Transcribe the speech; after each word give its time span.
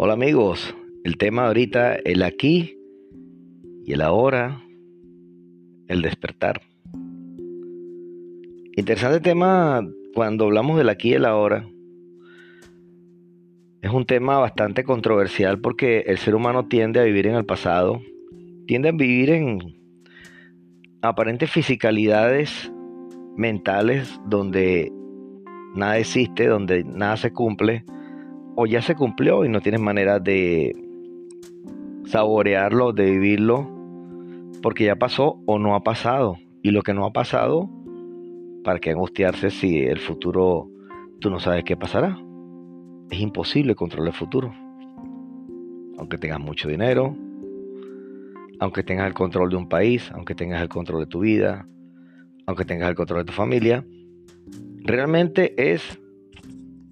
Hola 0.00 0.12
amigos, 0.12 0.76
el 1.02 1.18
tema 1.18 1.48
ahorita, 1.48 1.96
el 1.96 2.22
aquí 2.22 2.78
y 3.84 3.94
el 3.94 4.00
ahora, 4.00 4.62
el 5.88 6.02
despertar. 6.02 6.60
Interesante 8.76 9.18
tema 9.18 9.84
cuando 10.14 10.44
hablamos 10.44 10.78
del 10.78 10.88
aquí 10.88 11.08
y 11.08 11.14
el 11.14 11.24
ahora. 11.24 11.68
Es 13.82 13.90
un 13.90 14.06
tema 14.06 14.38
bastante 14.38 14.84
controversial 14.84 15.60
porque 15.60 16.04
el 16.06 16.18
ser 16.18 16.36
humano 16.36 16.68
tiende 16.68 17.00
a 17.00 17.02
vivir 17.02 17.26
en 17.26 17.34
el 17.34 17.44
pasado, 17.44 18.00
tiende 18.68 18.90
a 18.90 18.92
vivir 18.92 19.30
en 19.30 19.58
aparentes 21.02 21.50
fisicalidades 21.50 22.72
mentales 23.36 24.20
donde 24.26 24.92
nada 25.74 25.98
existe, 25.98 26.46
donde 26.46 26.84
nada 26.84 27.16
se 27.16 27.32
cumple 27.32 27.84
o 28.60 28.66
ya 28.66 28.82
se 28.82 28.96
cumplió 28.96 29.44
y 29.44 29.48
no 29.48 29.60
tienes 29.60 29.80
manera 29.80 30.18
de 30.18 30.74
saborearlo, 32.06 32.92
de 32.92 33.04
vivirlo, 33.04 33.70
porque 34.62 34.86
ya 34.86 34.96
pasó 34.96 35.40
o 35.46 35.60
no 35.60 35.76
ha 35.76 35.84
pasado. 35.84 36.38
Y 36.60 36.72
lo 36.72 36.82
que 36.82 36.92
no 36.92 37.06
ha 37.06 37.12
pasado, 37.12 37.70
¿para 38.64 38.80
qué 38.80 38.90
angustiarse 38.90 39.50
si 39.50 39.78
el 39.84 40.00
futuro 40.00 40.68
tú 41.20 41.30
no 41.30 41.38
sabes 41.38 41.62
qué 41.62 41.76
pasará? 41.76 42.18
Es 43.12 43.20
imposible 43.20 43.76
controlar 43.76 44.08
el 44.08 44.18
futuro. 44.18 44.52
Aunque 45.96 46.18
tengas 46.18 46.40
mucho 46.40 46.68
dinero, 46.68 47.16
aunque 48.58 48.82
tengas 48.82 49.06
el 49.06 49.14
control 49.14 49.50
de 49.50 49.56
un 49.56 49.68
país, 49.68 50.10
aunque 50.12 50.34
tengas 50.34 50.60
el 50.60 50.68
control 50.68 51.02
de 51.02 51.06
tu 51.06 51.20
vida, 51.20 51.68
aunque 52.44 52.64
tengas 52.64 52.88
el 52.88 52.96
control 52.96 53.20
de 53.20 53.26
tu 53.26 53.32
familia, 53.34 53.86
realmente 54.82 55.54
es 55.72 56.00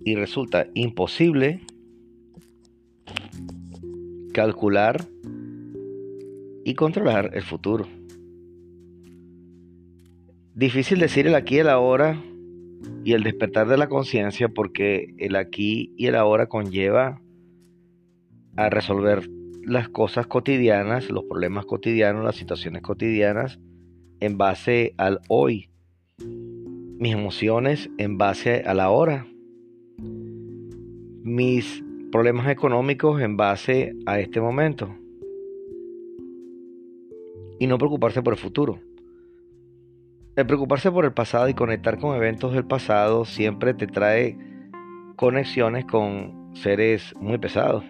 y 0.07 0.15
resulta 0.15 0.69
imposible 0.75 1.63
calcular 4.33 5.05
y 6.65 6.75
controlar 6.75 7.33
el 7.35 7.43
futuro. 7.43 7.89
Difícil 10.55 11.01
decir 11.01 11.27
el 11.27 11.35
aquí 11.35 11.57
y 11.57 11.59
el 11.59 11.69
ahora 11.69 12.23
y 13.05 13.15
el 13.15 13.25
despertar 13.25 13.67
de 13.67 13.79
la 13.79 13.89
conciencia 13.89 14.49
porque 14.49 15.13
el 15.19 15.35
aquí 15.35 15.93
y 15.97 16.07
el 16.07 16.15
ahora 16.15 16.47
conlleva 16.47 17.21
a 18.57 18.71
resolver 18.71 19.29
las 19.65 19.89
cosas 19.89 20.29
cotidianas, 20.29 21.11
los 21.11 21.25
problemas 21.25 21.67
cotidianos, 21.67 22.25
las 22.25 22.37
situaciones 22.37 22.83
cotidianas 22.83 23.59
en 24.21 24.39
base 24.39 24.95
al 24.99 25.19
hoy. 25.29 25.69
Mis 26.21 27.13
emociones 27.13 27.91
en 27.99 28.19
base 28.19 28.63
a 28.65 28.73
la 28.73 28.91
hora 28.91 29.27
mis 31.27 31.83
problemas 32.13 32.49
económicos 32.49 33.21
en 33.21 33.37
base 33.37 33.97
a 34.07 34.21
este 34.21 34.41
momento. 34.41 34.95
Y 37.59 37.67
no 37.67 37.79
preocuparse 37.79 38.23
por 38.23 38.35
el 38.35 38.39
futuro. 38.39 38.79
El 40.37 40.47
preocuparse 40.47 40.93
por 40.93 41.05
el 41.05 41.13
pasado 41.13 41.49
y 41.49 41.55
conectar 41.55 41.99
con 41.99 42.15
eventos 42.15 42.53
del 42.53 42.65
pasado 42.65 43.25
siempre 43.25 43.75
te 43.75 43.89
trae 43.89 44.39
conexiones 45.17 45.85
con 45.87 46.53
seres 46.55 47.13
muy 47.21 47.39
pesados. 47.39 47.85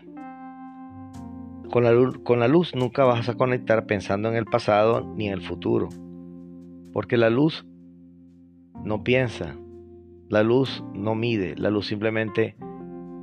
Con 1.70 1.84
la, 1.84 1.92
luz, 1.92 2.18
con 2.20 2.40
la 2.40 2.48
luz 2.48 2.74
nunca 2.74 3.04
vas 3.04 3.28
a 3.28 3.34
conectar 3.34 3.84
pensando 3.84 4.30
en 4.30 4.36
el 4.36 4.46
pasado 4.46 5.12
ni 5.14 5.26
en 5.26 5.34
el 5.34 5.42
futuro. 5.42 5.90
Porque 6.94 7.18
la 7.18 7.28
luz 7.28 7.66
no 8.82 9.04
piensa, 9.04 9.56
la 10.30 10.42
luz 10.42 10.82
no 10.94 11.14
mide, 11.14 11.54
la 11.56 11.68
luz 11.68 11.86
simplemente 11.86 12.56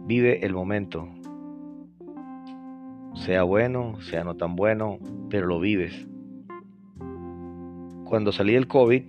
Vive 0.05 0.45
el 0.45 0.53
momento. 0.53 1.07
Sea 3.15 3.43
bueno, 3.43 4.01
sea 4.01 4.23
no 4.23 4.35
tan 4.35 4.55
bueno, 4.55 4.99
pero 5.29 5.47
lo 5.47 5.59
vives. 5.59 6.07
Cuando 8.05 8.31
salí 8.31 8.53
del 8.53 8.67
COVID, 8.67 9.03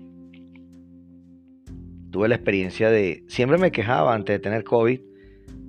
tuve 2.10 2.28
la 2.28 2.37
experiencia 2.37 2.91
de... 2.91 3.25
Siempre 3.27 3.59
me 3.59 3.72
quejaba 3.72 4.15
antes 4.15 4.34
de 4.34 4.38
tener 4.38 4.62
COVID 4.62 5.00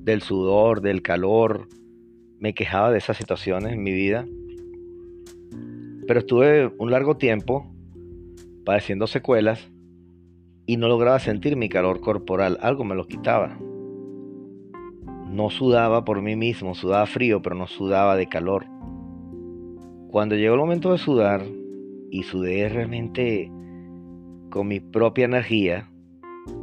del 0.03 0.21
sudor, 0.21 0.81
del 0.81 1.01
calor. 1.01 1.67
Me 2.39 2.53
quejaba 2.53 2.91
de 2.91 2.99
esas 2.99 3.17
situaciones 3.17 3.73
en 3.73 3.81
mi 3.81 3.93
vida. 3.93 4.25
Pero 6.07 6.19
estuve 6.19 6.71
un 6.77 6.91
largo 6.91 7.17
tiempo 7.17 7.73
padeciendo 8.63 9.07
secuelas 9.07 9.71
y 10.67 10.77
no 10.77 10.87
lograba 10.87 11.17
sentir 11.17 11.55
mi 11.55 11.67
calor 11.67 11.99
corporal. 11.99 12.59
Algo 12.61 12.83
me 12.83 12.93
lo 12.93 13.07
quitaba. 13.07 13.57
No 15.35 15.49
sudaba 15.49 16.05
por 16.05 16.21
mí 16.21 16.37
mismo, 16.37 16.75
sudaba 16.75 17.05
frío, 17.07 17.41
pero 17.41 17.57
no 17.57 17.67
sudaba 17.67 18.15
de 18.15 18.27
calor. 18.27 18.67
Cuando 20.07 20.35
llegó 20.35 20.53
el 20.53 20.61
momento 20.61 20.93
de 20.93 20.97
sudar, 20.97 21.43
y 22.09 22.23
sudé 22.23 22.69
realmente 22.69 23.51
con 24.49 24.69
mi 24.69 24.79
propia 24.79 25.25
energía, 25.25 25.91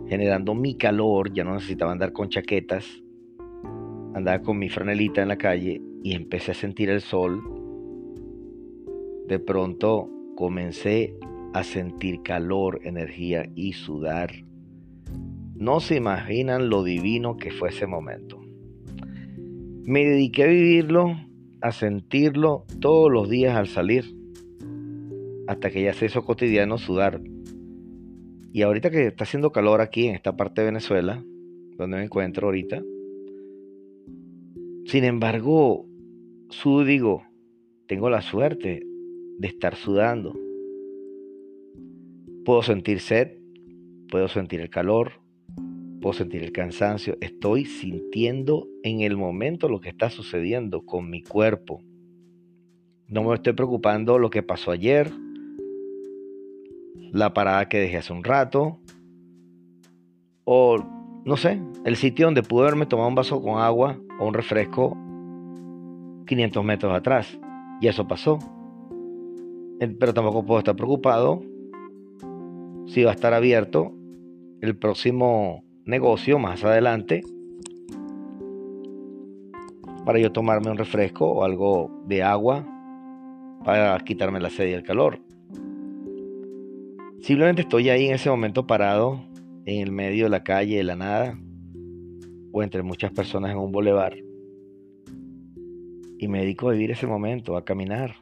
generando 0.09 0.55
mi 0.55 0.79
calor, 0.79 1.35
ya 1.35 1.45
no 1.45 1.53
necesitaba 1.53 1.93
andar 1.93 2.13
con 2.13 2.31
chaquetas, 2.31 2.87
andaba 4.15 4.41
con 4.41 4.59
mi 4.59 4.71
franelita 4.71 5.21
en 5.21 5.29
la 5.29 5.37
calle 5.37 5.83
y 6.03 6.15
empecé 6.15 6.53
a 6.53 6.55
sentir 6.55 6.89
el 6.89 7.03
sol. 7.03 7.43
De 9.29 9.39
pronto 9.39 10.09
comencé 10.35 11.15
a 11.53 11.63
sentir 11.63 12.23
calor, 12.23 12.81
energía 12.85 13.45
y 13.55 13.75
sudar. 13.75 14.33
No 15.57 15.81
se 15.81 15.97
imaginan 15.97 16.71
lo 16.71 16.83
divino 16.83 17.37
que 17.37 17.51
fue 17.51 17.69
ese 17.69 17.87
momento. 17.87 18.42
Me 19.85 20.05
dediqué 20.05 20.45
a 20.45 20.47
vivirlo, 20.47 21.17
a 21.61 21.73
sentirlo 21.73 22.65
todos 22.81 23.11
los 23.11 23.29
días 23.29 23.57
al 23.57 23.67
salir, 23.67 24.05
hasta 25.49 25.71
que 25.71 25.83
ya 25.83 25.93
se 25.93 26.07
hizo 26.07 26.25
cotidiano 26.25 26.79
sudar. 26.79 27.21
Y 28.53 28.63
ahorita 28.63 28.91
que 28.91 29.09
está 29.09 29.25
haciendo 29.25 29.51
calor 29.51 29.81
aquí 29.81 30.07
en 30.07 30.15
esta 30.15 30.37
parte 30.37 30.61
de 30.61 30.67
Venezuela, 30.67 31.25
donde 31.79 31.97
me 31.97 32.05
encuentro 32.05 32.47
ahorita, 32.47 32.81
sin 34.85 35.05
embargo, 35.05 35.87
sudo 36.51 36.85
digo, 36.85 37.25
tengo 37.87 38.09
la 38.09 38.23
suerte 38.23 38.87
de 39.39 39.49
estar 39.49 39.75
sudando. 39.75 40.33
Puedo 42.45 42.63
sentir 42.63 43.01
sed, 43.01 43.39
puedo 44.09 44.29
sentir 44.29 44.61
el 44.61 44.71
calor, 44.71 45.22
puedo 46.03 46.13
sentir 46.13 46.43
el 46.43 46.53
cansancio, 46.53 47.17
estoy 47.23 47.65
sintiendo 47.65 48.69
en 48.83 49.01
el 49.01 49.17
momento 49.17 49.71
lo 49.71 49.81
que 49.81 49.89
está 49.89 50.11
sucediendo 50.11 50.85
con 50.85 51.09
mi 51.09 51.23
cuerpo. 51.23 51.81
No 53.09 53.23
me 53.23 53.35
estoy 53.35 53.55
preocupando 53.55 54.19
lo 54.19 54.29
que 54.29 54.43
pasó 54.43 54.73
ayer, 54.73 55.11
la 57.13 57.33
parada 57.33 57.69
que 57.71 57.79
dejé 57.79 57.97
hace 57.99 58.13
un 58.13 58.25
rato, 58.25 58.79
o 60.45 60.79
no 61.25 61.37
sé, 61.37 61.63
el 61.85 61.97
sitio 61.97 62.27
donde 62.27 62.43
pude 62.43 62.65
haberme 62.65 62.87
tomado 62.87 63.09
un 63.09 63.15
vaso 63.15 63.41
con 63.41 63.61
agua 63.61 63.99
o 64.19 64.27
un 64.27 64.35
refresco 64.35 64.97
500 66.27 66.65
metros 66.65 66.95
atrás. 66.95 67.39
Y 67.81 67.89
eso 67.89 68.07
pasó. 68.07 68.39
Pero 69.79 70.15
tampoco 70.15 70.45
puedo 70.45 70.59
estar 70.59 70.77
preocupado 70.77 71.43
si 72.87 73.03
va 73.03 73.11
a 73.11 73.15
estar 73.15 73.35
abierto 73.35 73.93
el 74.61 74.77
próximo 74.77 75.65
negocio 75.85 76.39
más 76.39 76.65
adelante 76.65 77.23
para 80.05 80.19
yo 80.19 80.33
tomarme 80.33 80.71
un 80.71 80.79
refresco 80.79 81.27
o 81.27 81.45
algo 81.45 81.91
de 82.07 82.23
agua 82.23 82.67
para 83.65 83.99
quitarme 84.01 84.41
la 84.41 84.51
sed 84.51 84.69
y 84.69 84.73
el 84.73 84.83
calor. 84.83 85.21
Simplemente 87.21 87.63
estoy 87.63 87.89
ahí 87.89 88.07
en 88.07 88.15
ese 88.15 88.29
momento 88.29 88.67
parado 88.67 89.25
en 89.65 89.81
el 89.81 89.93
medio 89.93 90.25
de 90.25 90.31
la 90.31 90.43
calle, 90.43 90.79
de 90.79 90.85
la 90.85 90.97
nada, 90.97 91.39
o 92.51 92.63
entre 92.63 92.83
muchas 92.83 93.13
personas 93.13 93.53
en 93.53 93.59
un 93.59 93.71
boulevard. 93.71 94.17
Y 96.19 96.29
me 96.29 96.41
dedico 96.41 96.69
a 96.69 96.73
vivir 96.73 96.91
ese 96.91 97.07
momento, 97.07 97.57
a 97.57 97.65
caminar, 97.65 98.17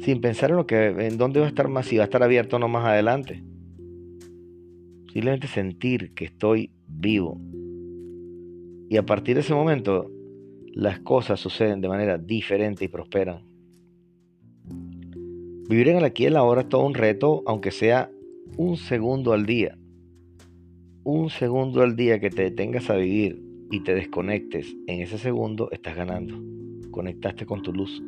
sin 0.00 0.20
pensar 0.20 0.50
en 0.50 0.56
lo 0.56 0.66
que, 0.66 0.88
en 0.88 1.18
dónde 1.18 1.40
va 1.40 1.46
a 1.46 1.48
estar 1.48 1.68
más, 1.68 1.86
si 1.86 1.96
va 1.96 2.02
a 2.02 2.06
estar 2.06 2.22
abierto 2.22 2.56
o 2.56 2.58
no 2.58 2.68
más 2.68 2.84
adelante. 2.84 3.44
Simplemente 5.18 5.48
sentir 5.48 6.14
que 6.14 6.26
estoy 6.26 6.70
vivo. 6.86 7.40
Y 8.88 8.96
a 8.98 9.04
partir 9.04 9.34
de 9.34 9.40
ese 9.40 9.52
momento, 9.52 10.12
las 10.72 11.00
cosas 11.00 11.40
suceden 11.40 11.80
de 11.80 11.88
manera 11.88 12.18
diferente 12.18 12.84
y 12.84 12.88
prosperan. 12.88 13.42
Vivir 15.68 15.88
en 15.88 15.96
el 15.96 16.04
aquí 16.04 16.22
y 16.22 16.26
en 16.26 16.34
la 16.34 16.38
ahora 16.38 16.60
es 16.60 16.68
todo 16.68 16.86
un 16.86 16.94
reto, 16.94 17.42
aunque 17.46 17.72
sea 17.72 18.12
un 18.56 18.76
segundo 18.76 19.32
al 19.32 19.44
día. 19.44 19.76
Un 21.02 21.30
segundo 21.30 21.82
al 21.82 21.96
día 21.96 22.20
que 22.20 22.30
te 22.30 22.42
detengas 22.42 22.88
a 22.88 22.94
vivir 22.94 23.42
y 23.72 23.80
te 23.80 23.96
desconectes, 23.96 24.72
en 24.86 25.00
ese 25.00 25.18
segundo 25.18 25.68
estás 25.72 25.96
ganando. 25.96 26.40
Conectaste 26.92 27.44
con 27.44 27.62
tu 27.62 27.72
luz. 27.72 28.00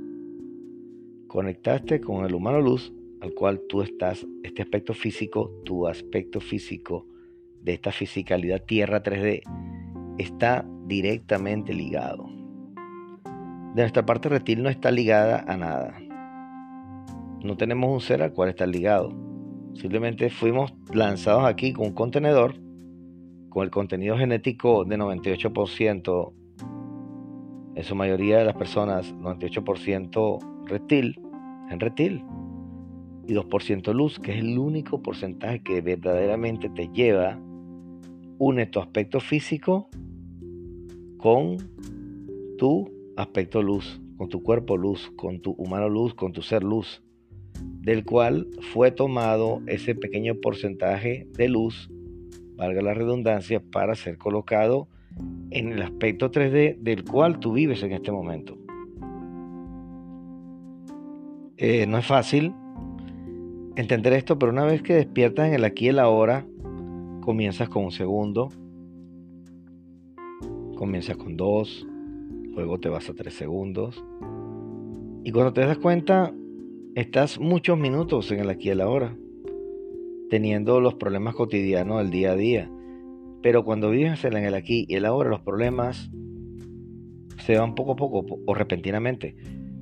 Conectaste 1.27 2.01
con 2.01 2.25
el 2.25 2.37
humano 2.37 2.61
luz 2.61 2.93
al 3.21 3.35
cual 3.35 3.61
tú 3.69 3.83
estás, 3.83 4.27
este 4.43 4.63
aspecto 4.63 4.95
físico, 4.95 5.51
tu 5.65 5.87
aspecto 5.87 6.41
físico 6.41 7.07
de 7.63 7.75
esta 7.75 7.93
fisicalidad 7.93 8.63
Tierra 8.65 9.03
3D, 9.03 9.43
está 10.19 10.67
directamente 10.87 11.75
ligado. 11.75 12.27
de 13.75 13.83
nuestra 13.83 14.05
parte 14.05 14.29
reptil 14.29 14.63
no 14.63 14.69
está 14.69 14.91
ligada 14.91 15.45
a 15.47 15.57
nada. 15.57 16.01
No 17.43 17.57
tenemos 17.57 17.93
un 17.93 18.01
ser 18.01 18.23
al 18.23 18.33
cual 18.33 18.49
estar 18.49 18.69
ligado. 18.69 19.11
Simplemente 19.75 20.29
fuimos 20.31 20.75
lanzados 20.93 21.45
aquí 21.45 21.73
con 21.73 21.87
un 21.87 21.93
contenedor 21.93 22.57
con 23.51 23.65
el 23.65 23.71
contenido 23.71 24.17
genético 24.17 24.85
de 24.85 24.97
98%, 24.97 26.33
en 27.75 27.85
su 27.85 27.95
mayoría 27.95 28.39
de 28.39 28.45
las 28.45 28.57
personas, 28.57 29.15
98% 29.17 30.65
reptil, 30.67 31.21
en 31.69 31.81
reptil, 31.81 32.25
y 33.27 33.35
2% 33.35 33.93
luz, 33.95 34.19
que 34.19 34.33
es 34.33 34.39
el 34.39 34.59
único 34.59 35.03
porcentaje 35.03 35.63
que 35.63 35.81
verdaderamente 35.81 36.69
te 36.69 36.89
lleva, 36.89 37.39
une 38.39 38.67
tu 38.67 38.81
aspecto 38.81 39.21
físico 39.21 39.89
con 41.19 41.59
tu 42.59 42.91
aspecto 43.17 43.63
luz, 43.63 44.01
con 44.17 44.29
tu 44.29 44.43
cuerpo 44.43 44.77
luz, 44.77 45.13
con 45.17 45.41
tu 45.41 45.53
humano 45.53 45.89
luz, 45.89 46.15
con 46.15 46.33
tu 46.33 46.43
ser 46.43 46.63
luz, 46.63 47.03
del 47.83 48.05
cual 48.05 48.49
fue 48.73 48.91
tomado 48.91 49.63
ese 49.67 49.95
pequeño 49.95 50.37
porcentaje 50.37 51.27
de 51.37 51.49
luz 51.49 51.91
valga 52.61 52.83
la 52.83 52.93
redundancia, 52.93 53.61
para 53.61 53.95
ser 53.95 54.19
colocado 54.19 54.87
en 55.51 55.73
el 55.73 55.81
aspecto 55.81 56.31
3D 56.31 56.77
del 56.79 57.05
cual 57.05 57.41
tú 57.41 57.55
vives 57.55 57.83
en 57.83 57.93
este 57.93 58.13
momento. 58.13 58.59
Eh, 61.57 61.87
no 61.87 61.97
es 61.97 62.07
fácil 62.07 62.53
entender 63.77 64.13
esto, 64.13 64.39
pero 64.39 64.53
una 64.53 64.65
vez 64.65 64.83
que 64.83 64.95
despiertas 64.95 65.49
en 65.49 65.55
el 65.55 65.65
aquí 65.65 65.87
y 65.87 65.89
el 65.89 65.99
ahora, 65.99 66.47
comienzas 67.23 67.69
con 67.69 67.85
un 67.85 67.93
segundo, 67.93 68.49
comienzas 70.77 71.17
con 71.17 71.37
dos, 71.37 71.87
luego 72.55 72.79
te 72.81 72.89
vas 72.89 73.09
a 73.09 73.15
tres 73.15 73.35
segundos, 73.35 74.05
y 75.25 75.33
cuando 75.33 75.53
te 75.53 75.61
das 75.61 75.79
cuenta, 75.79 76.33
estás 76.95 77.39
muchos 77.39 77.79
minutos 77.79 78.31
en 78.33 78.41
el 78.41 78.51
aquí 78.51 78.69
y 78.69 78.71
el 78.73 78.81
ahora 78.81 79.17
teniendo 80.31 80.81
los 80.81 80.95
problemas 80.95 81.35
cotidianos 81.35 81.99
del 81.99 82.11
día 82.11 82.33
a 82.33 82.37
día. 82.37 82.71
Pero 83.43 83.65
cuando 83.65 83.91
vives 83.91 84.25
en 84.25 84.37
el 84.37 84.55
aquí 84.55 84.87
y 84.89 84.95
el 84.95 85.05
ahora, 85.05 85.29
los 85.29 85.41
problemas 85.41 86.11
se 87.39 87.59
van 87.59 87.75
poco 87.75 87.93
a 87.93 87.97
poco 87.97 88.25
o 88.47 88.55
repentinamente, 88.55 89.37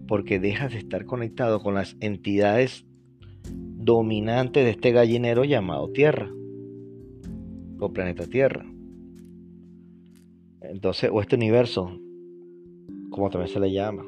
porque 0.09 0.41
dejas 0.41 0.73
de 0.73 0.79
estar 0.79 1.05
conectado 1.05 1.61
con 1.61 1.75
las 1.75 1.97
entidades 2.01 2.87
dominantes 3.89 4.65
de 4.65 4.73
este 4.73 4.93
gallinero 4.93 5.45
llamado 5.45 5.91
Tierra, 5.93 6.31
o 7.81 7.91
planeta 7.91 8.27
Tierra. 8.27 8.67
Entonces, 10.61 11.09
o 11.11 11.23
este 11.23 11.37
universo, 11.37 11.99
como 13.09 13.31
también 13.31 13.51
se 13.51 13.59
le 13.59 13.73
llama. 13.73 14.05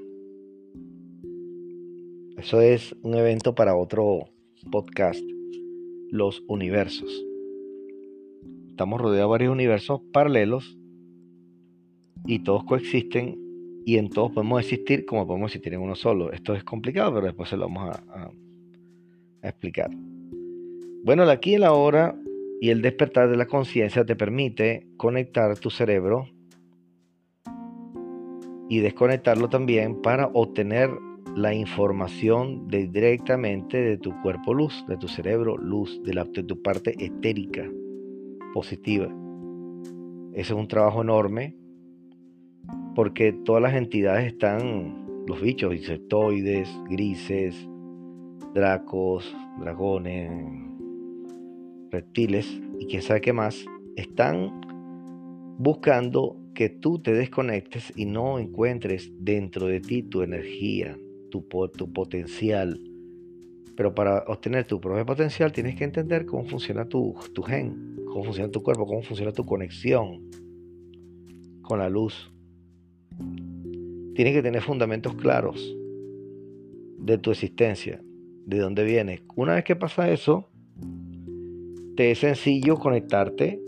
Eso 2.36 2.60
es 2.60 2.94
un 3.02 3.14
evento 3.14 3.54
para 3.54 3.74
otro 3.74 4.28
podcast 4.70 5.24
los 6.10 6.44
universos. 6.46 7.10
Estamos 8.72 9.00
rodeados 9.00 9.28
de 9.28 9.30
varios 9.30 9.52
universos 9.52 10.02
paralelos 10.12 10.76
y 12.26 12.40
todos 12.40 12.64
coexisten 12.64 13.82
y 13.86 13.96
en 13.96 14.10
todos 14.10 14.32
podemos 14.32 14.60
existir 14.60 15.06
como 15.06 15.26
podemos 15.26 15.50
existir 15.52 15.72
en 15.72 15.80
uno 15.80 15.94
solo. 15.94 16.32
Esto 16.32 16.54
es 16.54 16.64
complicado, 16.64 17.14
pero 17.14 17.26
después 17.28 17.48
se 17.48 17.56
lo 17.56 17.66
vamos 17.66 17.96
a, 17.96 18.30
explicar. 19.48 19.90
Bueno, 21.02 21.22
el 21.22 21.30
aquí 21.30 21.54
el 21.54 21.64
ahora 21.64 22.14
y 22.60 22.70
el 22.70 22.82
despertar 22.82 23.30
de 23.30 23.36
la 23.36 23.46
conciencia 23.46 24.04
te 24.04 24.16
permite 24.16 24.86
conectar 24.96 25.58
tu 25.58 25.70
cerebro 25.70 26.26
y 28.68 28.80
desconectarlo 28.80 29.48
también 29.48 30.02
para 30.02 30.26
obtener 30.28 30.90
la 31.34 31.54
información 31.54 32.68
directamente 32.68 33.80
de 33.80 33.96
tu 33.96 34.12
cuerpo 34.20 34.52
luz, 34.52 34.84
de 34.88 34.96
tu 34.96 35.08
cerebro 35.08 35.56
luz, 35.56 36.02
de, 36.04 36.14
la, 36.14 36.24
de 36.24 36.42
tu 36.42 36.60
parte 36.62 36.94
etérica 37.02 37.68
positiva. 38.52 39.08
Ese 40.32 40.52
es 40.52 40.58
un 40.58 40.68
trabajo 40.68 41.02
enorme 41.02 41.56
porque 42.94 43.32
todas 43.32 43.62
las 43.62 43.74
entidades 43.74 44.26
están, 44.26 45.24
los 45.26 45.40
bichos, 45.40 45.74
insectoides, 45.74 46.68
grises, 46.88 47.69
dracos, 48.54 49.34
dragones, 49.60 50.30
reptiles 51.90 52.60
y 52.78 52.86
quién 52.86 53.02
sabe 53.02 53.20
qué 53.20 53.32
más, 53.32 53.64
están 53.96 54.60
buscando 55.58 56.36
que 56.54 56.68
tú 56.68 56.98
te 56.98 57.12
desconectes 57.12 57.92
y 57.96 58.06
no 58.06 58.38
encuentres 58.38 59.12
dentro 59.18 59.66
de 59.66 59.80
ti 59.80 60.02
tu 60.02 60.22
energía, 60.22 60.98
tu, 61.30 61.46
potencial. 61.48 62.80
Pero 63.76 63.94
para 63.94 64.24
obtener 64.26 64.66
tu 64.66 64.80
propio 64.80 65.06
potencial 65.06 65.52
tienes 65.52 65.76
que 65.76 65.84
entender 65.84 66.26
cómo 66.26 66.44
funciona 66.44 66.86
tu 66.86 67.14
gen, 67.46 67.96
cómo 68.06 68.24
funciona 68.24 68.50
tu 68.50 68.62
cuerpo, 68.62 68.86
cómo 68.86 69.02
funciona 69.02 69.32
tu 69.32 69.46
conexión 69.46 70.30
con 71.62 71.78
la 71.78 71.88
luz. 71.88 72.32
Tienes 74.14 74.34
que 74.34 74.42
tener 74.42 74.60
fundamentos 74.60 75.14
claros 75.14 75.76
de 76.98 77.16
tu 77.16 77.30
existencia, 77.30 78.02
de 78.50 78.58
dónde 78.58 78.84
vienes. 78.84 79.22
Una 79.36 79.54
vez 79.54 79.64
que 79.64 79.76
pasa 79.76 80.10
eso, 80.10 80.48
te 81.96 82.10
es 82.10 82.18
sencillo 82.18 82.76
conectarte 82.76 83.60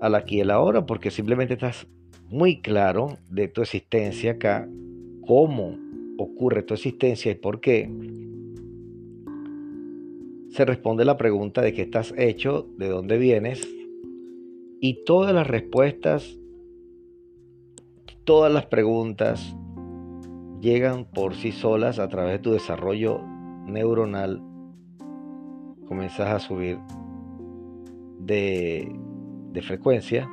al 0.00 0.14
aquí 0.14 0.36
y 0.36 0.40
al 0.42 0.50
ahora, 0.50 0.84
porque 0.84 1.10
simplemente 1.10 1.54
estás 1.54 1.86
muy 2.28 2.60
claro 2.60 3.16
de 3.30 3.48
tu 3.48 3.62
existencia 3.62 4.32
acá, 4.32 4.68
cómo 5.26 5.78
ocurre 6.18 6.62
tu 6.62 6.74
existencia 6.74 7.32
y 7.32 7.36
por 7.36 7.60
qué, 7.60 7.90
se 10.50 10.66
responde 10.66 11.06
la 11.06 11.16
pregunta 11.16 11.62
de 11.62 11.72
qué 11.72 11.82
estás 11.82 12.12
hecho, 12.18 12.68
de 12.76 12.88
dónde 12.88 13.16
vienes, 13.16 13.66
y 14.80 15.04
todas 15.04 15.34
las 15.34 15.46
respuestas, 15.46 16.38
todas 18.24 18.52
las 18.52 18.66
preguntas 18.66 19.56
llegan 20.60 21.06
por 21.06 21.34
sí 21.34 21.52
solas 21.52 21.98
a 21.98 22.08
través 22.08 22.32
de 22.32 22.38
tu 22.40 22.52
desarrollo 22.52 23.31
neuronal. 23.66 24.42
Comienzas 25.86 26.28
a 26.28 26.38
subir 26.38 26.78
de, 28.18 28.94
de 29.52 29.62
frecuencia 29.62 30.28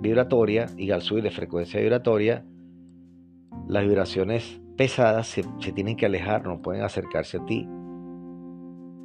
vibratoria 0.00 0.66
y 0.76 0.90
al 0.90 1.02
subir 1.02 1.24
de 1.24 1.30
frecuencia 1.30 1.80
vibratoria, 1.80 2.44
las 3.66 3.84
vibraciones 3.84 4.60
pesadas 4.76 5.26
se, 5.26 5.44
tienen 5.72 5.96
que 5.96 6.06
alejar, 6.06 6.46
no 6.46 6.60
pueden 6.60 6.82
acercarse 6.82 7.38
a 7.38 7.46
ti. 7.46 7.68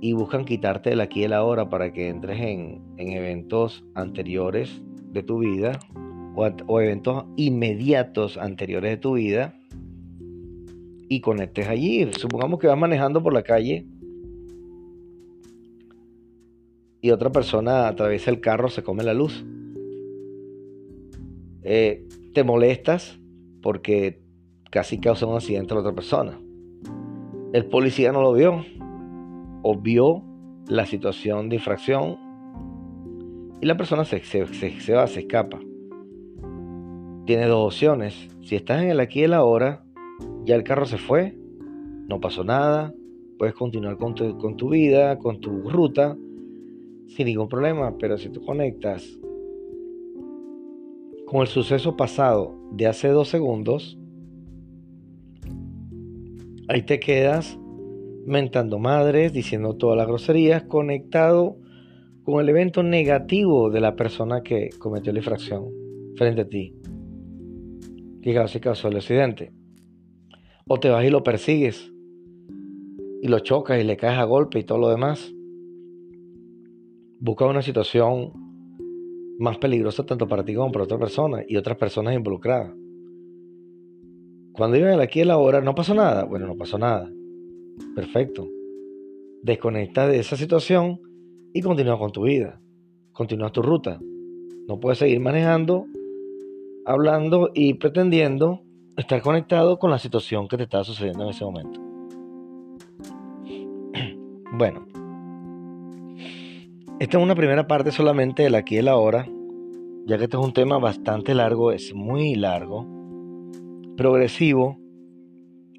Y 0.01 0.13
buscan 0.13 0.45
quitarte 0.45 0.93
el 0.93 1.01
aquí 1.01 1.21
y 1.21 1.23
el 1.23 1.33
ahora 1.33 1.69
para 1.69 1.91
que 1.91 2.09
entres 2.09 2.39
en, 2.39 2.81
eventos 2.97 3.85
anteriores 3.95 4.81
de 5.11 5.23
tu 5.23 5.39
vida 5.39 5.79
o, 6.35 6.47
o, 6.67 6.81
eventos 6.81 7.25
inmediatos 7.35 8.37
anteriores 8.37 8.91
de 8.91 8.97
tu 8.97 9.13
vida 9.13 9.58
y 11.09 11.21
conectes 11.21 11.67
allí. 11.67 12.09
Supongamos 12.13 12.59
que 12.59 12.67
vas 12.67 12.77
manejando 12.77 13.21
por 13.21 13.33
la 13.33 13.43
calle 13.43 13.85
y 17.01 17.11
otra 17.11 17.31
persona 17.31 17.87
atraviesa 17.87 18.29
el 18.29 18.39
carro, 18.39 18.69
se 18.69 18.83
come 18.83 19.03
la 19.03 19.13
luz. 19.13 19.45
Eh, 21.63 22.07
te 22.33 22.43
molestas 22.43 23.19
porque 23.61 24.21
casi 24.69 24.99
causa 24.99 25.25
un 25.25 25.35
accidente 25.35 25.73
a 25.73 25.75
la 25.75 25.81
otra 25.81 25.95
persona. 25.95 26.39
El 27.53 27.65
policía 27.65 28.11
no 28.11 28.21
lo 28.21 28.33
vio 28.33 28.63
o 29.63 29.77
vio 29.77 30.23
la 30.67 30.85
situación 30.85 31.49
de 31.49 31.55
infracción 31.55 32.17
y 33.61 33.65
la 33.65 33.75
persona 33.75 34.05
se, 34.05 34.23
se, 34.23 34.93
va, 34.93 35.07
se 35.07 35.19
escapa. 35.19 35.59
Tiene 37.25 37.45
dos 37.45 37.73
opciones. 37.73 38.29
Si 38.41 38.55
estás 38.55 38.83
en 38.83 38.89
el 38.89 38.99
aquí 38.99 39.21
y 39.21 39.23
el 39.23 39.33
ahora, 39.33 39.83
ya 40.49 40.55
el 40.55 40.63
carro 40.63 40.85
se 40.85 40.97
fue, 40.97 41.37
no 42.07 42.19
pasó 42.19 42.43
nada, 42.43 42.93
puedes 43.37 43.55
continuar 43.55 43.97
con 43.97 44.15
tu, 44.15 44.69
vida, 44.69 45.17
con 45.19 45.39
tu 45.39 45.69
ruta, 45.69 46.17
sin 47.07 47.27
ningún 47.27 47.47
problema. 47.47 47.97
Pero 47.97 48.17
si 48.17 48.29
tú 48.29 48.41
conectas 48.41 49.19
con 51.25 51.41
el 51.41 51.47
suceso 51.47 51.95
pasado 51.95 52.55
de 52.71 52.87
hace 52.87 53.09
dos 53.09 53.29
segundos, 53.29 53.99
Ahí 56.69 56.83
te 56.83 56.99
quedas 56.99 57.57
mentando 58.27 58.77
madres, 58.77 59.33
diciendo 59.33 59.75
todas 59.75 59.97
las 59.97 60.05
groserías, 60.05 60.61
conectado 60.65 61.57
con 62.21 62.41
el 62.41 62.49
evento 62.49 62.83
negativo 62.83 63.71
de 63.71 63.81
la 63.81 63.95
persona 63.95 64.43
que 64.43 64.69
cometió 64.77 65.11
la 65.11 65.17
infracción 65.17 65.65
frente 66.15 66.41
a 66.41 66.47
ti. 66.47 66.75
Que 68.21 68.35
casi 68.35 68.59
causó 68.59 68.89
el 68.89 68.97
accidente. 68.97 69.51
O 70.71 70.79
te 70.79 70.87
vas 70.89 71.03
y 71.03 71.09
lo 71.09 71.23
persigues. 71.23 71.91
Y 73.23 73.27
lo 73.27 73.39
chocas 73.39 73.81
y 73.81 73.83
le 73.83 73.97
caes 73.97 74.19
a 74.19 74.23
golpe 74.23 74.59
y 74.59 74.63
todo 74.63 74.77
lo 74.77 74.89
demás. 74.89 75.33
Busca 77.19 77.47
una 77.47 77.63
situación 77.63 78.31
más 79.39 79.57
peligrosa 79.57 80.05
tanto 80.05 80.27
para 80.27 80.45
ti 80.45 80.53
como 80.53 80.71
para 80.71 80.83
otra 80.83 80.99
persona 80.99 81.43
y 81.47 81.57
otras 81.57 81.75
personas 81.75 82.13
involucradas. 82.13 82.71
Cuando 84.53 84.77
iban 84.77 85.01
aquí 85.01 85.21
a 85.21 85.25
la 85.25 85.39
hora, 85.39 85.59
no 85.59 85.73
pasó 85.73 85.95
nada. 85.95 86.25
Bueno, 86.25 86.45
no 86.45 86.55
pasó 86.55 86.77
nada. 86.77 87.11
Perfecto. 87.95 88.47
Desconecta 89.41 90.07
de 90.07 90.19
esa 90.19 90.37
situación 90.37 91.01
y 91.51 91.61
continúa 91.61 91.97
con 91.97 92.11
tu 92.11 92.25
vida. 92.25 92.61
Continúa 93.11 93.51
tu 93.51 93.63
ruta. 93.63 93.99
No 94.67 94.79
puedes 94.79 94.99
seguir 94.99 95.19
manejando, 95.19 95.87
hablando 96.85 97.49
y 97.55 97.73
pretendiendo 97.73 98.61
estar 98.99 99.21
conectado 99.21 99.79
con 99.79 99.91
la 99.91 99.97
situación 99.97 100.47
que 100.47 100.57
te 100.57 100.63
está 100.63 100.83
sucediendo 100.83 101.23
en 101.23 101.29
ese 101.29 101.45
momento. 101.45 101.81
Bueno, 104.51 104.87
esta 106.99 107.17
es 107.17 107.23
una 107.23 107.35
primera 107.35 107.67
parte 107.67 107.91
solamente 107.91 108.43
del 108.43 108.55
aquí 108.55 108.75
y 108.75 108.77
el 108.79 108.87
ahora, 108.87 109.27
ya 110.05 110.17
que 110.17 110.23
este 110.23 110.37
es 110.37 110.43
un 110.43 110.53
tema 110.53 110.79
bastante 110.79 111.35
largo, 111.35 111.71
es 111.71 111.93
muy 111.93 112.33
largo, 112.33 112.87
progresivo 113.95 114.77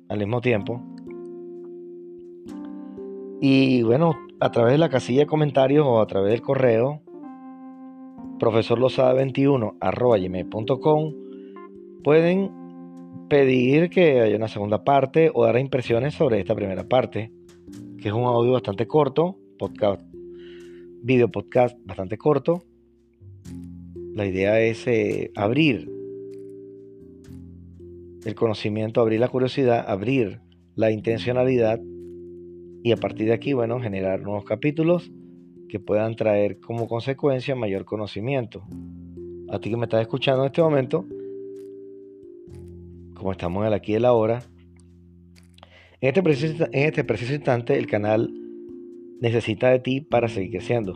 al 0.09 0.19
mismo 0.19 0.41
tiempo. 0.41 0.81
Y 3.41 3.83
bueno, 3.83 4.15
a 4.39 4.51
través 4.51 4.73
de 4.73 4.79
la 4.79 4.89
casilla 4.89 5.23
de 5.23 5.27
comentarios 5.27 5.85
o 5.85 6.01
a 6.01 6.07
través 6.07 6.31
del 6.31 6.43
correo, 6.43 7.03
profesorlosada21 8.39 9.75
gmail.com, 10.23 11.15
pueden 12.05 12.60
pedir 13.31 13.91
que 13.91 14.21
haya 14.21 14.37
una 14.37 14.49
segunda 14.49 14.83
parte 14.83 15.31
o 15.33 15.45
dar 15.45 15.57
impresiones 15.59 16.15
sobre 16.15 16.41
esta 16.41 16.55
primera 16.55 16.87
parte, 16.87 17.33
que 18.03 18.09
es 18.09 18.15
un 18.15 18.25
audio 18.25 18.53
bastante 18.53 18.87
corto, 18.87 19.39
podcast, 19.57 20.03
video 21.03 21.31
podcast 21.31 21.79
bastante 21.87 22.19
corto. 22.19 22.65
La 24.15 24.27
idea 24.27 24.61
es 24.61 24.85
eh, 24.89 25.31
abrir 25.37 25.89
el 28.25 28.35
conocimiento, 28.35 29.01
abrir 29.01 29.21
la 29.21 29.29
curiosidad, 29.29 29.85
abrir 29.89 30.41
la 30.75 30.91
intencionalidad 30.91 31.81
y 32.83 32.91
a 32.91 32.97
partir 32.97 33.29
de 33.29 33.35
aquí, 33.35 33.53
bueno, 33.53 33.81
generar 33.81 34.23
nuevos 34.23 34.45
capítulos 34.45 35.13
que 35.69 35.79
puedan 35.79 36.17
traer 36.17 36.59
como 36.59 36.89
consecuencia 36.89 37.55
mayor 37.55 37.85
conocimiento. 37.85 38.67
A 39.51 39.61
ti 39.61 39.71
que 39.71 39.77
me 39.77 39.85
estás 39.85 40.01
escuchando 40.01 40.43
en 40.43 40.47
este 40.47 40.63
momento, 40.63 41.07
como 43.21 43.33
estamos 43.33 43.61
en 43.63 43.69
el 43.69 43.75
aquí 43.75 43.93
y 43.93 43.97
el 43.97 44.07
ahora, 44.07 44.43
en 46.01 46.09
este, 46.09 46.23
preciso, 46.23 46.65
en 46.73 46.89
este 46.89 47.05
preciso 47.05 47.35
instante 47.35 47.77
el 47.77 47.87
canal 47.87 48.33
necesita 49.21 49.69
de 49.69 49.79
ti 49.79 50.01
para 50.01 50.29
seguir 50.29 50.53
creciendo. 50.53 50.95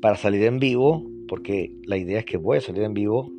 Para 0.00 0.16
salir 0.16 0.42
en 0.44 0.58
vivo, 0.58 1.04
porque 1.28 1.76
la 1.84 1.98
idea 1.98 2.20
es 2.20 2.24
que 2.24 2.38
voy 2.38 2.56
a 2.56 2.60
salir 2.62 2.82
en 2.84 2.94
vivo, 2.94 3.30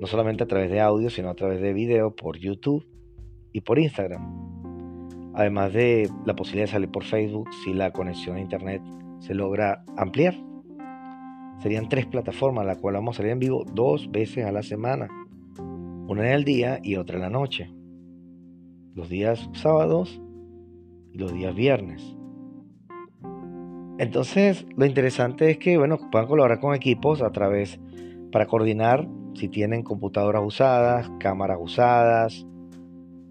no 0.00 0.06
solamente 0.06 0.44
a 0.44 0.46
través 0.46 0.70
de 0.70 0.80
audio, 0.80 1.08
sino 1.08 1.30
a 1.30 1.34
través 1.34 1.62
de 1.62 1.72
video 1.72 2.14
por 2.14 2.36
YouTube 2.36 2.84
y 3.52 3.62
por 3.62 3.78
Instagram. 3.78 5.32
Además 5.34 5.72
de 5.72 6.10
la 6.26 6.36
posibilidad 6.36 6.66
de 6.66 6.72
salir 6.72 6.90
por 6.90 7.04
Facebook 7.04 7.48
si 7.64 7.72
la 7.72 7.90
conexión 7.92 8.36
a 8.36 8.40
Internet 8.40 8.82
se 9.20 9.34
logra 9.34 9.82
ampliar. 9.96 10.34
Serían 11.62 11.88
tres 11.88 12.04
plataformas, 12.04 12.66
la 12.66 12.76
cual 12.76 12.94
vamos 12.94 13.16
a 13.16 13.18
salir 13.18 13.32
en 13.32 13.38
vivo 13.38 13.64
dos 13.72 14.10
veces 14.10 14.44
a 14.44 14.52
la 14.52 14.62
semana 14.62 15.08
una 16.10 16.26
en 16.26 16.32
el 16.32 16.44
día 16.44 16.80
y 16.82 16.96
otra 16.96 17.16
en 17.16 17.22
la 17.22 17.30
noche. 17.30 17.70
Los 18.96 19.08
días 19.08 19.48
sábados 19.52 20.20
y 21.12 21.18
los 21.18 21.32
días 21.32 21.54
viernes. 21.54 22.16
Entonces, 23.98 24.66
lo 24.76 24.86
interesante 24.86 25.50
es 25.50 25.58
que, 25.58 25.78
bueno, 25.78 25.98
puedan 26.10 26.26
colaborar 26.26 26.58
con 26.58 26.74
equipos 26.74 27.22
a 27.22 27.30
través, 27.30 27.78
para 28.32 28.46
coordinar 28.46 29.08
si 29.34 29.48
tienen 29.48 29.84
computadoras 29.84 30.42
usadas, 30.44 31.08
cámaras 31.20 31.58
usadas, 31.60 32.44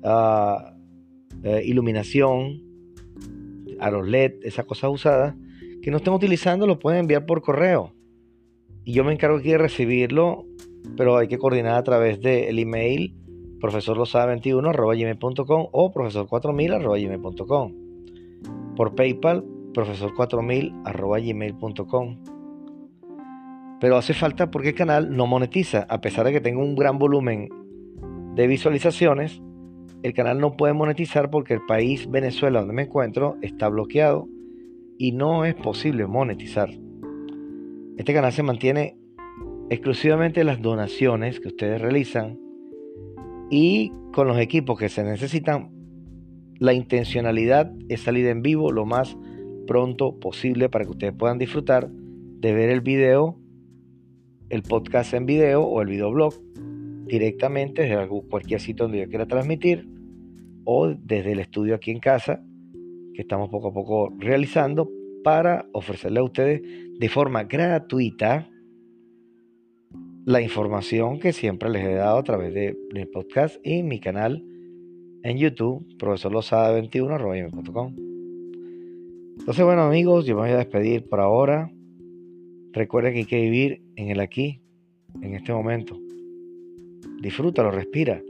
uh, 0.04 1.58
iluminación, 1.62 2.64
aros 3.82 4.08
LED, 4.08 4.36
esas 4.44 4.66
cosas 4.66 4.90
usadas, 4.90 5.36
que 5.82 5.92
no 5.92 5.98
estén 5.98 6.14
utilizando, 6.14 6.66
lo 6.66 6.80
pueden 6.80 7.02
enviar 7.02 7.26
por 7.26 7.42
correo. 7.42 7.94
Y 8.86 8.94
yo 8.94 9.04
me 9.04 9.12
encargo 9.12 9.38
aquí 9.38 9.50
de 9.50 9.58
recibirlo 9.58 10.49
pero 10.96 11.18
hay 11.18 11.28
que 11.28 11.38
coordinar 11.38 11.76
a 11.76 11.84
través 11.84 12.22
del 12.22 12.58
email 12.60 13.14
profesorlosada21.gmail.com 13.60 15.68
o 15.72 15.94
profesor4000.gmail.com 15.94 17.74
por 18.76 18.96
PayPal 18.96 19.44
profesor4000.gmail.com 19.74 22.18
pero 23.80 23.98
hace 23.98 24.14
falta 24.14 24.52
porque 24.52 24.70
el 24.70 24.76
canal 24.76 25.16
no 25.16 25.26
monetiza. 25.26 25.88
A 25.90 26.02
pesar 26.02 26.26
de 26.26 26.34
que 26.34 26.42
tenga 26.42 26.60
un 26.60 26.76
gran 26.76 27.00
volumen 27.00 27.48
de 28.36 28.46
visualizaciones 28.46 29.42
el 30.02 30.14
canal 30.14 30.40
no 30.40 30.56
puede 30.56 30.74
monetizar 30.74 31.30
porque 31.30 31.56
el 31.56 31.66
país 31.66 32.10
Venezuela 32.10 32.60
donde 32.60 32.74
me 32.74 32.84
encuentro 32.84 33.38
está 33.42 33.68
bloqueado 33.68 34.30
y 34.98 35.12
no 35.12 35.44
es 35.44 35.56
posible 35.56 36.08
monetizar. 36.08 36.70
Este 37.98 38.14
canal 38.14 38.32
se 38.32 38.44
mantiene 38.44 38.98
exclusivamente 39.70 40.44
las 40.44 40.62
donaciones 40.62 41.40
que 41.40 41.50
ustedes 41.50 41.82
realizan 41.82 42.40
y 43.52 43.92
con 44.14 44.28
los 44.28 44.38
equipos 44.40 44.80
que 44.80 44.90
se 44.90 45.04
necesitan, 45.04 45.72
la 46.58 46.74
intencionalidad 46.74 47.72
es 47.88 48.02
salir 48.02 48.26
en 48.28 48.42
vivo 48.42 48.72
lo 48.72 48.86
más 48.86 49.16
pronto 49.68 50.20
posible 50.20 50.70
para 50.70 50.86
que 50.86 50.92
ustedes 50.92 51.14
puedan 51.14 51.38
disfrutar 51.38 51.90
de 51.92 52.54
ver 52.54 52.70
el 52.70 52.82
video, 52.82 53.38
el 54.50 54.64
podcast 54.64 55.14
en 55.14 55.26
video 55.26 55.64
o 55.64 55.82
el 55.82 55.88
videoblog 55.88 56.34
directamente 57.06 57.84
desde 57.84 58.08
cualquier 58.30 58.60
sitio 58.60 58.86
donde 58.86 59.00
yo 59.00 59.10
quiera 59.10 59.28
transmitir 59.28 59.88
o 60.64 60.88
desde 60.88 61.32
el 61.32 61.40
estudio 61.40 61.76
aquí 61.76 61.92
en 61.92 62.00
casa 62.00 62.44
que 63.14 63.22
estamos 63.22 63.50
poco 63.50 63.70
a 63.70 63.74
poco 63.74 64.14
realizando 64.18 64.90
para 65.24 65.68
ofrecerle 65.74 66.20
a 66.20 66.24
ustedes 66.24 66.62
de 66.98 67.10
forma 67.10 67.44
gratuita 67.44 68.50
la 70.30 70.42
información 70.44 71.20
que 71.20 71.34
siempre 71.34 71.72
les 71.72 71.84
he 71.84 71.96
dado 71.96 72.20
a 72.20 72.24
través 72.24 72.54
de 72.54 72.78
mi 72.94 73.04
podcast 73.08 73.58
y 73.66 73.82
mi 73.82 74.00
canal 74.00 74.46
en 75.24 75.40
YouTube, 75.40 75.84
profesor 75.98 76.32
Lozada 76.32 76.72
21 76.72 77.18
Entonces, 79.40 79.66
bueno, 79.66 79.82
amigos, 79.82 80.28
yo 80.28 80.36
me 80.36 80.42
voy 80.42 80.52
a 80.52 80.58
despedir 80.58 81.10
por 81.10 81.20
ahora. 81.20 81.72
Recuerden 82.74 83.14
que 83.14 83.20
hay 83.22 83.26
que 83.26 83.42
vivir 83.42 83.82
en 83.96 84.10
el 84.10 84.20
aquí, 84.20 84.62
en 85.20 85.34
este 85.34 85.52
momento. 85.52 85.98
Disfrútalo, 87.24 87.72
respira. 87.72 88.22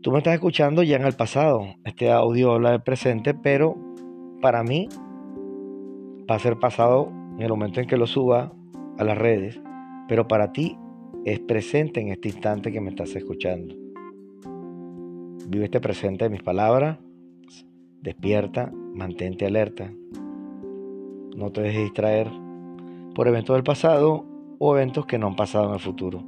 Tú 0.00 0.10
me 0.10 0.18
estás 0.18 0.32
escuchando 0.32 0.82
ya 0.82 0.96
en 0.96 1.04
el 1.04 1.12
pasado. 1.12 1.66
Este 1.84 2.10
audio 2.10 2.52
habla 2.52 2.70
del 2.70 2.82
presente, 2.82 3.34
pero 3.34 3.76
para 4.40 4.62
mí 4.62 4.88
va 6.30 6.36
a 6.36 6.38
ser 6.38 6.56
pasado 6.58 7.12
en 7.34 7.42
el 7.42 7.50
momento 7.50 7.78
en 7.78 7.86
que 7.86 7.98
lo 7.98 8.06
suba 8.06 8.54
a 8.96 9.04
las 9.04 9.18
redes 9.18 9.60
pero 10.08 10.28
para 10.28 10.52
ti 10.52 10.76
es 11.24 11.40
presente 11.40 12.00
en 12.00 12.08
este 12.08 12.28
instante 12.28 12.72
que 12.72 12.80
me 12.80 12.90
estás 12.90 13.14
escuchando. 13.16 13.74
Vive 15.48 15.64
este 15.64 15.80
presente 15.80 16.24
de 16.24 16.30
mis 16.30 16.42
palabras, 16.42 16.98
despierta, 18.02 18.72
mantente 18.94 19.46
alerta, 19.46 19.92
no 21.36 21.52
te 21.52 21.60
dejes 21.60 21.82
distraer 21.82 22.30
por 23.14 23.28
eventos 23.28 23.54
del 23.54 23.64
pasado 23.64 24.24
o 24.58 24.76
eventos 24.76 25.06
que 25.06 25.18
no 25.18 25.26
han 25.26 25.36
pasado 25.36 25.68
en 25.68 25.74
el 25.74 25.80
futuro. 25.80 26.24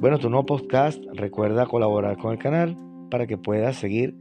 Bueno, 0.00 0.18
tu 0.18 0.30
nuevo 0.30 0.46
podcast, 0.46 1.02
recuerda 1.12 1.66
colaborar 1.66 2.16
con 2.16 2.32
el 2.32 2.38
canal 2.38 2.76
para 3.10 3.26
que 3.26 3.36
puedas 3.36 3.76
seguir 3.76 4.16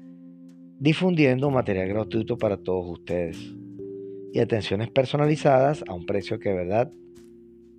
difundiendo 0.79 1.49
material 1.49 1.87
gratuito 1.87 2.37
para 2.37 2.57
todos 2.57 2.85
ustedes 2.87 3.55
y 4.33 4.39
atenciones 4.39 4.89
personalizadas 4.89 5.83
a 5.87 5.93
un 5.93 6.05
precio 6.05 6.39
que 6.39 6.49
de 6.49 6.55
verdad 6.55 6.91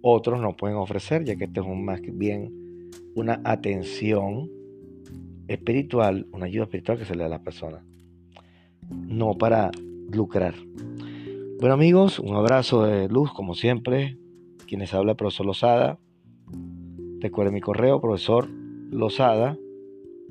otros 0.02 0.40
no 0.40 0.56
pueden 0.56 0.76
ofrecer, 0.76 1.24
ya 1.24 1.36
que 1.36 1.44
este 1.44 1.60
es 1.60 1.66
más 1.66 2.00
bien 2.02 2.90
una 3.14 3.40
atención 3.44 4.50
espiritual, 5.48 6.26
una 6.32 6.46
ayuda 6.46 6.64
espiritual 6.64 6.98
que 6.98 7.04
se 7.04 7.14
le 7.14 7.20
da 7.20 7.26
a 7.26 7.30
las 7.30 7.40
personas, 7.40 7.84
no 8.90 9.34
para 9.34 9.70
lucrar. 10.10 10.54
Bueno 11.60 11.74
amigos, 11.74 12.18
un 12.18 12.34
abrazo 12.34 12.84
de 12.84 13.08
luz 13.08 13.32
como 13.32 13.54
siempre, 13.54 14.18
quienes 14.66 14.92
habla 14.94 15.14
profesor 15.14 15.46
Lozada. 15.46 15.98
Recuerden 17.20 17.54
mi 17.54 17.60
correo, 17.60 18.00
profesor 18.00 18.48
Lozada 18.90 19.56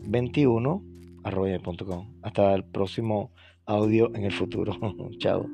21 0.08 0.84
Hasta 2.22 2.54
el 2.54 2.64
próximo 2.64 3.32
audio 3.66 4.14
en 4.16 4.26
el 4.26 4.32
futuro. 4.32 4.76
Chao. 5.20 5.48